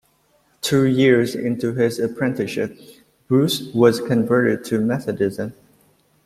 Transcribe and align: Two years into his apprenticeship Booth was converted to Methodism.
Two 0.61 0.85
years 0.87 1.35
into 1.35 1.73
his 1.73 1.99
apprenticeship 1.99 2.75
Booth 3.27 3.67
was 3.75 4.01
converted 4.01 4.63
to 4.65 4.79
Methodism. 4.79 5.53